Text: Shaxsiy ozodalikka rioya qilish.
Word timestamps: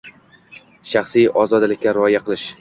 Shaxsiy 0.93 1.29
ozodalikka 1.43 1.95
rioya 1.99 2.25
qilish. 2.31 2.49